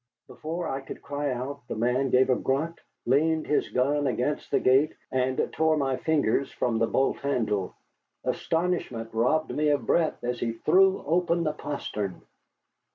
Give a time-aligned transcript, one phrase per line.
[0.25, 4.59] Before I could cry out the man gave a grunt, leaned his gun against the
[4.59, 7.75] gate, and tore my fingers from the bolt handle.
[8.23, 12.23] Astonishment robbed me of breath as he threw open the postern.